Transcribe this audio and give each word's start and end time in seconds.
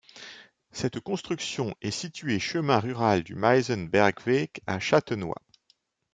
Cette 0.71 0.99
construction 0.99 1.75
est 1.83 1.91
située 1.91 2.39
chemin 2.39 2.79
rural 2.79 3.21
du 3.21 3.35
Meisenbergweg 3.35 4.59
à 4.65 4.79
Châtenois. 4.79 5.43